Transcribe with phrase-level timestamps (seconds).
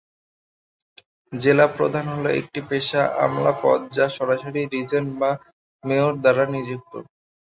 [1.33, 5.31] জেলা প্রধান হল একটি পেশা আমলা পদ যা সরাসরি রিজেন্ট বা
[5.83, 6.93] মেয়র দ্বারা নিযুক্ত।